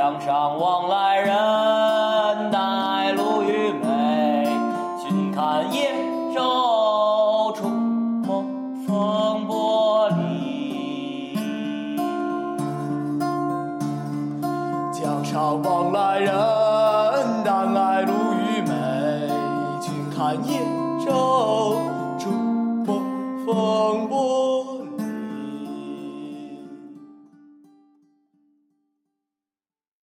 [0.00, 4.48] 江上往来人，带路与美。
[4.98, 5.92] 君看叶
[6.34, 8.42] 舟出没
[8.86, 11.36] 风波里。
[14.90, 16.32] 江上往来人，
[17.44, 18.72] 带爱鲈鱼美。
[19.82, 20.62] 君看叶
[21.04, 21.76] 舟
[22.18, 22.30] 出
[22.86, 22.98] 没
[23.44, 24.39] 风波。